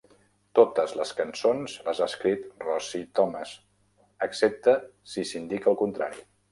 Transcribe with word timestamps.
Totes 0.59 0.95
les 0.99 1.11
cançons 1.19 1.75
les 1.89 2.01
ha 2.01 2.07
escrit 2.13 2.49
Rosie 2.65 3.09
Thomas, 3.21 3.55
excepte 4.31 4.79
si 5.15 5.27
s"indica 5.31 5.75
el 5.77 5.83
contrari. 5.87 6.31